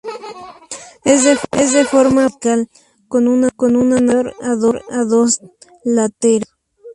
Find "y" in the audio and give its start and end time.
4.89-5.07